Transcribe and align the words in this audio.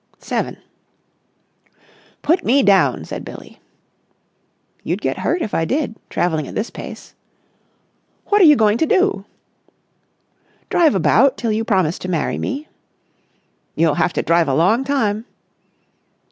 §7 0.23 0.57
"Put 2.23 2.43
me 2.43 2.63
down," 2.63 3.05
said 3.05 3.23
Billie. 3.23 3.59
"You'd 4.83 4.99
get 4.99 5.19
hurt 5.19 5.43
if 5.43 5.53
I 5.53 5.63
did, 5.63 5.95
travelling 6.09 6.47
at 6.47 6.55
this 6.55 6.71
pace." 6.71 7.13
"What 8.25 8.41
are 8.41 8.45
you 8.45 8.55
going 8.55 8.79
to 8.79 8.87
do?" 8.87 9.25
"Drive 10.71 10.95
about 10.95 11.37
till 11.37 11.51
you 11.51 11.63
promise 11.63 11.99
to 11.99 12.09
marry 12.09 12.39
me." 12.39 12.67
"You'll 13.75 13.93
have 13.93 14.13
to 14.13 14.23
drive 14.23 14.47
a 14.47 14.55
long 14.55 14.83
time." 14.83 15.25